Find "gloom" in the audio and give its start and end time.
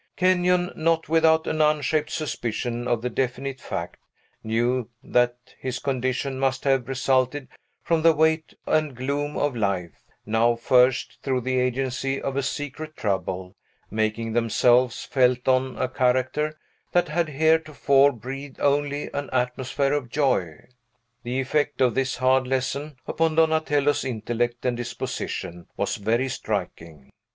8.95-9.37